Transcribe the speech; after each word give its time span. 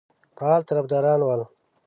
فعال 0.37 0.61
طرفداران 0.69 1.19
ول. 1.23 1.41